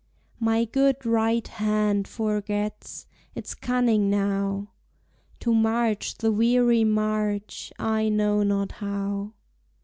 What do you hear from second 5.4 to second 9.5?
To march the weary march I know not how.